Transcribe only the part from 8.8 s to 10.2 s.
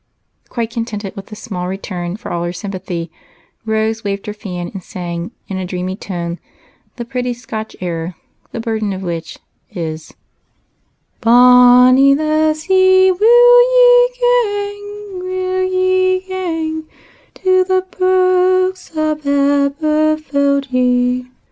of which is,